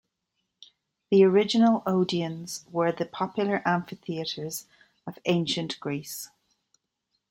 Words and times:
The 1.11 1.23
original 1.23 1.83
Odeons 1.85 2.65
were 2.71 2.91
the 2.91 3.05
popular 3.05 3.61
amphitheatres 3.67 4.65
of 5.05 5.19
ancient 5.25 5.79
Greece. 5.79 6.31